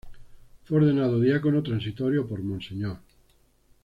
Fue 0.63 0.77
ordenado 0.79 1.19
diácono 1.19 1.61
transitorio 1.61 2.25
por 2.27 2.41
Mons. 2.41 2.69